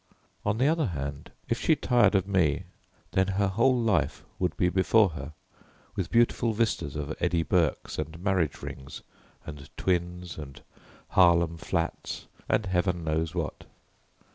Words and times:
On 0.43 0.57
the 0.57 0.67
other 0.67 0.87
hand, 0.87 1.31
if 1.47 1.61
she 1.61 1.75
tired 1.75 2.15
of 2.15 2.25
me, 2.27 2.63
then 3.11 3.27
her 3.27 3.49
whole 3.49 3.79
life 3.79 4.23
would 4.39 4.57
be 4.57 4.67
before 4.67 5.09
her 5.09 5.33
with 5.95 6.09
beautiful 6.09 6.53
vistas 6.53 6.95
of 6.95 7.13
Eddie 7.19 7.43
Burkes 7.43 7.99
and 7.99 8.17
marriage 8.19 8.63
rings 8.63 9.03
and 9.45 9.69
twins 9.77 10.39
and 10.39 10.63
Harlem 11.09 11.55
flats 11.55 12.25
and 12.49 12.65
Heaven 12.65 13.03
knows 13.03 13.35
what. 13.35 13.65